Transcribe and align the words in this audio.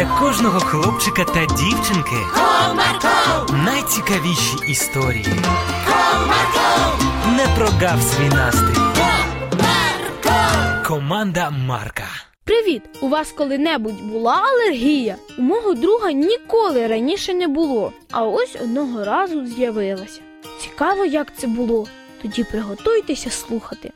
для 0.00 0.18
кожного 0.18 0.60
хлопчика 0.60 1.24
та 1.24 1.46
дівчинки 1.46 2.16
Comarco, 2.34 3.64
найцікавіші 3.64 4.56
історії. 4.68 5.26
Comarco, 5.86 7.36
Не 7.36 7.46
прогав 7.56 8.02
свій 8.02 8.28
настрій. 8.28 8.80
Comarco. 9.52 10.86
Команда 10.86 11.50
Марка. 11.50 12.04
Привіт! 12.44 12.82
У 13.00 13.08
вас 13.08 13.32
коли-небудь 13.32 14.02
була 14.02 14.42
алергія? 14.44 15.16
У 15.38 15.42
мого 15.42 15.74
друга 15.74 16.12
ніколи 16.12 16.86
раніше 16.86 17.34
не 17.34 17.48
було, 17.48 17.92
а 18.10 18.24
ось 18.24 18.56
одного 18.62 19.04
разу 19.04 19.46
з'явилася. 19.46 20.20
Цікаво, 20.60 21.04
як 21.04 21.26
це 21.36 21.46
було. 21.46 21.86
Тоді 22.22 22.44
приготуйтеся 22.44 23.30
слухати. 23.30 23.92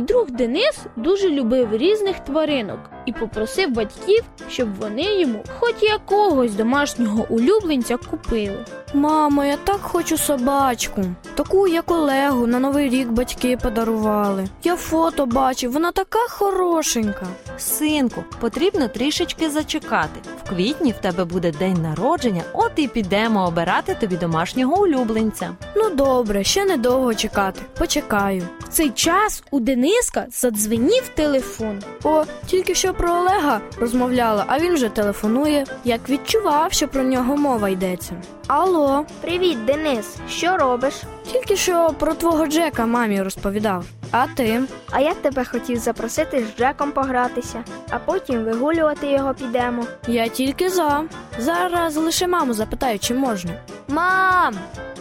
Мій 0.00 0.06
друг 0.06 0.30
Денис 0.30 0.78
дуже 0.96 1.30
любив 1.30 1.76
різних 1.76 2.18
тваринок 2.18 2.78
і 3.06 3.12
попросив 3.12 3.70
батьків, 3.70 4.24
щоб 4.48 4.74
вони 4.74 5.20
йому 5.20 5.44
хоч 5.58 5.74
якогось 5.82 6.54
домашнього 6.54 7.26
улюбленця 7.28 7.96
купили. 7.96 8.64
Мамо, 8.94 9.44
я 9.44 9.56
так 9.56 9.80
хочу 9.80 10.18
собачку. 10.18 11.02
Таку, 11.34 11.68
як 11.68 11.90
Олегу, 11.90 12.46
на 12.46 12.58
новий 12.58 12.88
рік 12.88 13.08
батьки 13.08 13.56
подарували. 13.56 14.48
Я 14.64 14.76
фото 14.76 15.26
бачив, 15.26 15.72
вона 15.72 15.92
така 15.92 16.28
хорошенька. 16.28 17.26
Синку, 17.58 18.24
потрібно 18.40 18.88
трішечки 18.88 19.50
зачекати. 19.50 20.20
Квітні 20.50 20.92
в 20.92 20.98
тебе 20.98 21.24
буде 21.24 21.52
день 21.52 21.82
народження, 21.82 22.42
от 22.52 22.72
і 22.76 22.88
підемо 22.88 23.46
обирати 23.46 23.94
тобі 23.94 24.16
домашнього 24.16 24.82
улюбленця. 24.82 25.50
Ну 25.76 25.90
добре, 25.90 26.44
ще 26.44 26.64
недовго 26.64 27.14
чекати. 27.14 27.60
Почекаю. 27.78 28.42
В 28.60 28.68
цей 28.68 28.90
час 28.90 29.42
у 29.50 29.60
Дениска 29.60 30.26
задзвенів 30.30 31.08
телефон. 31.14 31.82
О, 32.04 32.24
тільки 32.46 32.74
що 32.74 32.94
про 32.94 33.10
Олега 33.10 33.60
розмовляла, 33.80 34.44
а 34.46 34.58
він 34.58 34.74
вже 34.74 34.88
телефонує. 34.88 35.66
Як 35.84 36.08
відчував, 36.08 36.72
що 36.72 36.88
про 36.88 37.02
нього 37.02 37.36
мова 37.36 37.68
йдеться. 37.68 38.12
Алло, 38.46 39.04
Привіт, 39.20 39.64
Денис. 39.64 40.16
Що 40.28 40.56
робиш? 40.56 40.94
тільки 41.32 41.56
що 41.56 41.90
про 41.98 42.14
твого 42.14 42.46
Джека 42.46 42.86
мамі 42.86 43.22
розповідав. 43.22 43.84
А 44.10 44.26
ти? 44.26 44.62
А 44.90 45.00
я 45.00 45.14
тебе 45.14 45.44
хотів 45.44 45.78
запросити 45.78 46.44
з 46.44 46.58
Джеком 46.58 46.92
погратися, 46.92 47.64
а 47.90 47.98
потім 47.98 48.44
вигулювати 48.44 49.06
його 49.06 49.34
підемо. 49.34 49.86
Я 50.06 50.28
тільки 50.28 50.70
за. 50.70 51.04
Зараз 51.38 51.96
лише 51.96 52.26
маму 52.26 52.52
запитаю, 52.54 52.98
чи 52.98 53.14
можна. 53.14 53.50
Мам, 53.88 54.54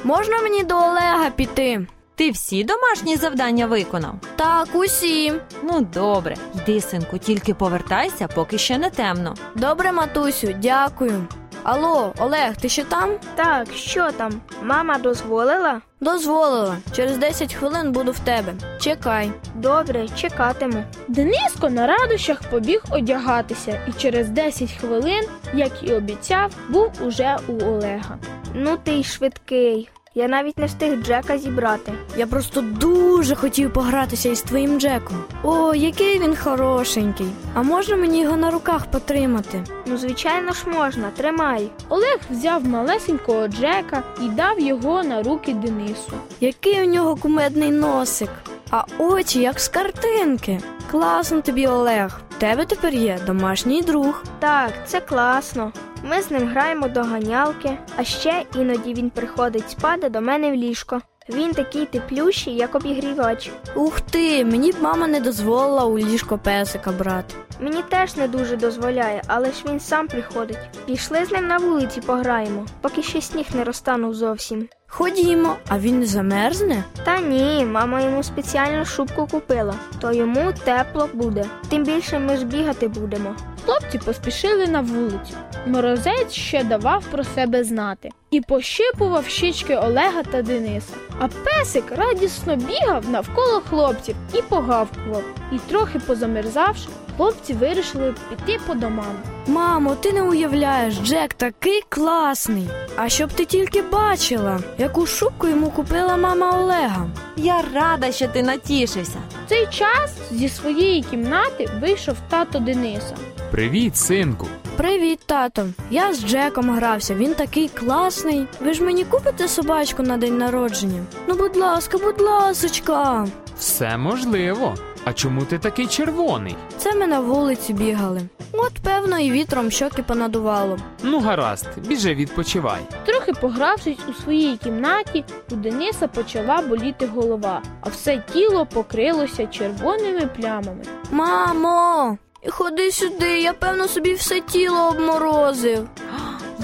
можна 0.04 0.42
мені 0.42 0.64
до 0.64 0.76
Олега 0.76 1.30
піти? 1.36 1.88
Ти 2.16 2.32
всі 2.32 2.64
домашні 2.64 3.16
завдання 3.16 3.66
виконав? 3.68 4.16
Так, 4.36 4.68
усі. 4.74 5.34
Ну 5.64 5.82
добре, 5.82 6.36
йди, 6.56 6.82
синку, 6.82 7.18
тільки 7.18 7.54
повертайся, 7.54 8.28
поки 8.28 8.58
ще 8.58 8.78
не 8.78 8.90
темно. 8.90 9.36
Добре, 9.56 9.92
матусю, 9.92 10.48
дякую. 10.62 11.28
Алло, 11.64 12.14
Олег, 12.20 12.56
ти 12.58 12.70
ще 12.70 12.84
там? 12.84 13.10
Так, 13.36 13.68
що 13.74 14.12
там? 14.12 14.42
Мама 14.64 14.98
дозволила? 14.98 15.82
Дозволила. 16.02 16.78
Через 16.96 17.18
10 17.18 17.54
хвилин 17.54 17.92
буду 17.92 18.12
в 18.12 18.20
тебе. 18.20 18.54
Чекай. 18.80 19.32
Добре, 19.56 20.08
чекатиму. 20.16 20.84
Дениско 21.08 21.70
на 21.70 21.88
радощах 21.88 22.42
побіг 22.50 22.84
одягатися 22.92 23.80
і 23.88 23.92
через 23.94 24.30
10 24.30 24.72
хвилин, 24.72 25.26
як 25.54 25.72
і 25.84 25.94
обіцяв, 25.94 26.52
був 26.70 26.92
уже 27.02 27.38
у 27.48 27.54
Олега. 27.66 28.18
Ну 28.54 28.78
ти 28.84 28.92
й 28.92 29.04
швидкий. 29.04 29.90
Я 30.16 30.28
навіть 30.28 30.58
не 30.58 30.66
встиг 30.66 31.04
Джека 31.04 31.38
зібрати. 31.38 31.94
Я 32.18 32.28
просто 32.28 32.62
дуже 32.62 33.36
хотів 33.36 33.74
погратися 33.74 34.30
із 34.30 34.42
твоїм 34.42 34.80
Джеком. 34.80 35.24
О, 35.44 35.76
який 35.76 36.20
він 36.20 36.36
хорошенький. 36.36 37.28
А 37.54 37.62
можна 37.64 37.96
мені 37.96 38.22
його 38.22 38.38
на 38.38 38.52
руках 38.52 38.86
потримати? 38.86 39.64
Ну, 39.86 39.98
звичайно 39.98 40.52
ж 40.52 40.70
можна, 40.70 41.12
тримай. 41.16 41.70
Олег 41.90 42.20
взяв 42.30 42.68
малесенького 42.68 43.48
Джека 43.48 44.04
і 44.22 44.30
дав 44.30 44.60
його 44.60 45.04
на 45.04 45.24
руки 45.24 45.54
Денису. 45.54 46.14
Який 46.40 46.82
у 46.82 46.86
нього 46.86 47.16
кумедний 47.16 47.72
носик, 47.72 48.30
а 48.72 48.84
очі 48.98 49.40
як 49.40 49.60
з 49.60 49.68
картинки. 49.68 50.60
Класно 50.92 51.42
тобі, 51.42 51.68
Олег. 51.68 52.20
В 52.30 52.40
тебе 52.40 52.66
тепер 52.66 52.94
є 52.94 53.20
домашній 53.26 53.82
друг. 53.82 54.24
Так, 54.40 54.72
це 54.86 55.02
класно. 55.02 55.72
Ми 56.04 56.22
з 56.22 56.32
ним 56.32 56.48
граємо 56.48 56.88
до 56.88 57.04
ганялки, 57.04 57.78
а 57.96 58.04
ще 58.04 58.46
іноді 58.56 58.94
він 58.94 59.10
приходить 59.10 59.70
спати 59.70 60.10
до 60.10 60.22
мене 60.22 60.52
в 60.52 60.54
ліжко. 60.54 61.02
Він 61.30 61.52
такий 61.52 61.86
теплющий, 61.86 62.56
як 62.56 62.76
обігрівач. 62.76 63.52
Ух 63.76 64.02
ти, 64.02 64.46
мені 64.46 64.72
б 64.72 64.76
мама 64.82 65.08
не 65.08 65.20
дозволила 65.20 65.86
у 65.86 65.98
ліжко 65.98 66.38
песика 66.38 66.92
брати. 66.92 67.36
Мені 67.60 67.84
теж 67.90 68.16
не 68.16 68.28
дуже 68.28 68.58
дозволяє, 68.58 69.22
але 69.28 69.52
ж 69.52 69.64
він 69.70 69.80
сам 69.80 70.08
приходить. 70.08 70.58
Пішли 70.86 71.26
з 71.26 71.32
ним 71.32 71.48
на 71.48 71.58
вулиці 71.58 72.02
пограємо, 72.02 72.66
поки 72.82 73.04
ще 73.04 73.22
сніг 73.22 73.46
не 73.54 73.64
розтанув 73.64 74.14
зовсім. 74.14 74.68
Ходімо, 74.92 75.56
а 75.68 75.80
він 75.80 76.00
не 76.00 76.06
замерзне? 76.06 76.84
Та 77.06 77.20
ні, 77.20 77.66
мама 77.66 78.02
йому 78.02 78.24
спеціальну 78.24 78.86
шубку 78.86 79.28
купила, 79.28 79.76
то 80.02 80.14
йому 80.14 80.54
тепло 80.66 81.10
буде. 81.14 81.46
Тим 81.70 81.84
більше 81.84 82.20
ми 82.20 82.38
ж 82.38 82.46
бігати 82.46 82.88
будемо. 82.88 83.36
Хлопці 83.66 83.98
поспішили 83.98 84.68
на 84.68 84.82
вулицю. 84.82 85.34
Морозець 85.66 86.32
ще 86.32 86.64
давав 86.64 87.04
про 87.12 87.24
себе 87.24 87.64
знати 87.64 88.10
і 88.32 88.42
пощипував 88.42 89.26
щічки 89.28 89.76
Олега 89.76 90.24
та 90.24 90.42
Дениса. 90.42 90.94
А 91.20 91.28
песик 91.28 91.84
радісно 91.92 92.56
бігав 92.56 93.10
навколо 93.10 93.62
хлопців 93.70 94.16
і 94.34 94.42
погавкував. 94.42 95.24
І 95.52 95.58
трохи 95.70 96.00
позамерзавши, 96.00 96.88
хлопці 97.18 97.54
вирішили 97.54 98.16
піти 98.30 98.60
по 98.68 98.74
домам. 98.74 99.16
Мамо, 99.50 99.96
ти 99.96 100.14
не 100.14 100.22
уявляєш, 100.22 100.96
Джек 100.96 101.34
такий 101.34 101.82
класний. 101.90 102.70
А 102.96 103.10
щоб 103.10 103.34
ти 103.34 103.46
тільки 103.46 103.82
бачила, 103.82 104.60
яку 104.78 105.06
шубку 105.06 105.48
йому 105.48 105.70
купила 105.70 106.18
мама 106.18 106.60
Олега. 106.60 107.08
Я 107.38 107.64
рада, 107.74 108.12
що 108.12 108.28
ти 108.28 108.44
натішився. 108.44 109.18
В 109.46 109.50
цей 109.50 109.68
час 109.68 110.12
зі 110.32 110.50
своєї 110.50 111.04
кімнати 111.04 111.70
вийшов 111.82 112.16
тато 112.30 112.60
Дениса. 112.60 113.16
Привіт, 113.52 113.98
синку. 113.98 114.48
Привіт, 114.78 115.20
тато. 115.26 115.68
Я 115.92 116.14
з 116.14 116.26
Джеком 116.26 116.70
грався, 116.70 117.16
він 117.16 117.34
такий 117.34 117.68
класний. 117.68 118.48
Ви 118.62 118.74
ж 118.74 118.84
мені 118.84 119.04
купите 119.04 119.48
собачку 119.48 120.04
на 120.04 120.18
день 120.18 120.38
народження? 120.38 121.04
Ну, 121.28 121.36
будь 121.36 121.58
ласка, 121.58 121.98
будь 121.98 122.22
ласочка. 122.22 123.28
Все 123.58 123.98
можливо. 123.98 124.76
А 125.06 125.14
чому 125.14 125.42
ти 125.46 125.58
такий 125.60 125.88
червоний? 125.88 126.56
Це 126.78 126.96
ми 126.96 127.08
на 127.08 127.20
вулиці 127.20 127.74
бігали. 127.74 128.22
От, 128.54 128.74
певно, 128.84 129.20
і 129.20 129.32
вітром 129.32 129.72
щоки 129.72 130.04
понадувало. 130.04 130.78
Ну, 131.04 131.20
гаразд, 131.20 131.68
біжи 131.78 132.16
відпочивай. 132.16 132.80
Трохи 133.06 133.34
погравшись 133.34 133.98
у 134.10 134.14
своїй 134.22 134.58
кімнаті, 134.58 135.26
у 135.52 135.56
Дениса 135.56 136.08
почала 136.08 136.62
боліти 136.62 137.08
голова, 137.08 137.62
а 137.82 137.90
все 137.90 138.24
тіло 138.34 138.66
покрилося 138.66 139.48
червоними 139.48 140.26
плямами. 140.38 140.84
Мамо, 141.12 142.18
ходи 142.50 142.92
сюди, 142.92 143.42
я 143.42 143.54
певно 143.54 143.88
собі 143.88 144.14
все 144.14 144.42
тіло 144.42 144.88
обморозив. 144.90 145.88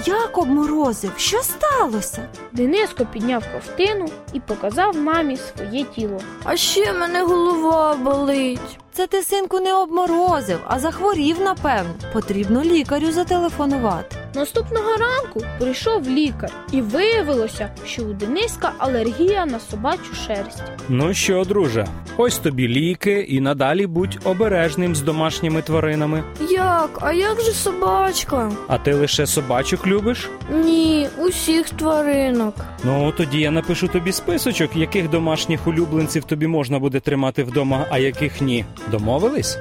Як 0.04 0.38
обморозив? 0.38 1.12
Що 1.16 1.42
сталося? 1.42 2.28
Дениско 2.52 3.06
підняв 3.12 3.44
ковтину 3.52 4.08
і 4.32 4.40
показав 4.40 4.96
мамі 4.96 5.36
своє 5.36 5.84
тіло. 5.84 6.20
А 6.44 6.56
ще 6.56 6.92
мене 6.92 7.22
голова 7.22 7.94
болить. 7.94 8.78
Це 8.92 9.06
ти, 9.06 9.22
синку, 9.22 9.60
не 9.60 9.74
обморозив, 9.74 10.58
а 10.66 10.78
захворів, 10.78 11.40
напевно. 11.40 11.94
Потрібно 12.12 12.62
лікарю 12.62 13.10
зателефонувати. 13.12 14.16
Наступного 14.36 14.90
ранку 14.96 15.42
прийшов 15.58 16.08
лікар, 16.08 16.50
і 16.72 16.80
виявилося, 16.80 17.70
що 17.86 18.02
у 18.02 18.12
Дениска 18.12 18.72
алергія 18.78 19.46
на 19.46 19.60
собачу 19.60 20.14
шерсть. 20.26 20.62
Ну 20.88 21.14
що, 21.14 21.44
друже, 21.44 21.86
ось 22.16 22.38
тобі 22.38 22.68
ліки 22.68 23.26
і 23.28 23.40
надалі 23.40 23.86
будь 23.86 24.18
обережним 24.24 24.96
з 24.96 25.00
домашніми 25.00 25.62
тваринами. 25.62 26.24
Як? 26.50 26.98
А 27.02 27.12
як 27.12 27.40
же 27.40 27.52
собачка? 27.52 28.52
А 28.68 28.78
ти 28.78 28.94
лише 28.94 29.26
собачок 29.26 29.86
любиш? 29.86 30.30
Ні, 30.52 31.08
усіх 31.18 31.70
тваринок. 31.70 32.54
Ну 32.84 33.12
тоді 33.16 33.40
я 33.40 33.50
напишу 33.50 33.88
тобі 33.88 34.12
списочок, 34.12 34.76
яких 34.76 35.10
домашніх 35.10 35.66
улюбленців 35.66 36.24
тобі 36.24 36.46
можна 36.46 36.78
буде 36.78 37.00
тримати 37.00 37.42
вдома, 37.44 37.86
а 37.90 37.98
яких 37.98 38.40
ні. 38.40 38.64
Домовились? 38.90 39.58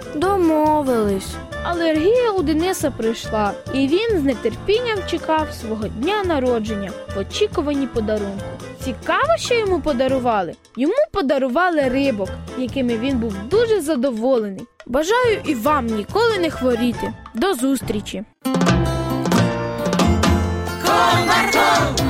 Домовились. 0.85 1.35
Алергія 1.63 2.31
у 2.31 2.41
Дениса 2.41 2.91
прийшла, 2.91 3.51
і 3.73 3.87
він 3.87 4.19
з 4.19 4.33
нетерпінням 4.33 4.97
чекав 5.07 5.47
свого 5.61 5.87
дня 5.87 6.23
народження 6.23 6.91
в 7.15 7.19
очікуванні 7.19 7.87
подарунку. 7.87 8.45
Цікаво, 8.83 9.37
що 9.37 9.55
йому 9.55 9.81
подарували. 9.81 10.55
Йому 10.77 10.93
подарували 11.11 11.81
рибок, 11.81 12.29
якими 12.57 12.97
він 12.97 13.17
був 13.17 13.33
дуже 13.49 13.81
задоволений. 13.81 14.65
Бажаю 14.85 15.41
і 15.45 15.55
вам 15.55 15.85
ніколи 15.85 16.37
не 16.39 16.49
хворіти. 16.49 17.13
До 17.33 17.53
зустрічі! 17.53 18.23
Comarco, 20.85 22.04